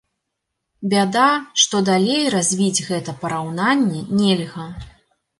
[0.91, 1.25] Бяда,
[1.63, 4.65] што далей развіць гэта параўнанне нельга.